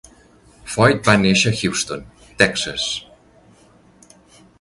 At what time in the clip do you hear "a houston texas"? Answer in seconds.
1.55-2.87